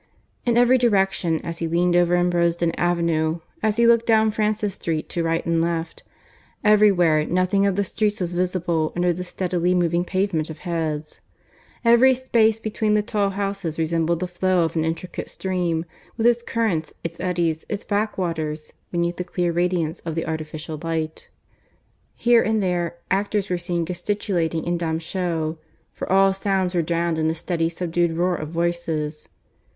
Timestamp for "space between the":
12.15-13.03